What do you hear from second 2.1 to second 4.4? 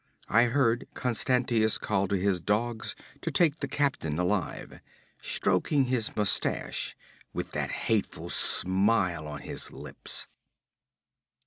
his dogs to take the captain